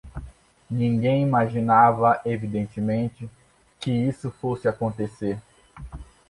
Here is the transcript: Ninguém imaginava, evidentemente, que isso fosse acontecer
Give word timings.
Ninguém 0.67 1.21
imaginava, 1.21 2.19
evidentemente, 2.25 3.29
que 3.79 3.91
isso 3.91 4.31
fosse 4.31 4.67
acontecer 4.67 5.39